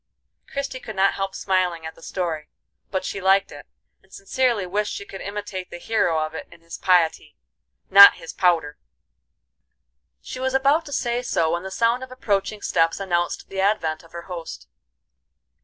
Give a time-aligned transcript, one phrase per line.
[0.47, 2.47] Christie could not help smiling at the story,
[2.89, 3.67] but she liked it,
[4.01, 7.37] and sincerely wished she could imitate the hero of it in his piety,
[7.91, 8.79] not his powder.
[10.19, 14.01] She was about to say so when the sound of approaching steps announced the advent
[14.01, 14.67] of her host.